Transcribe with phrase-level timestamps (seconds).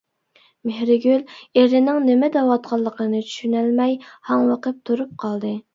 [0.69, 1.21] مېھرىگۈل
[1.59, 3.97] ئېرىنىڭ نېمە دەۋاتقانلىقىنى چۈشىنەلمەي
[4.33, 5.57] ھاڭۋېقىپ تۇرۇپ قالدى.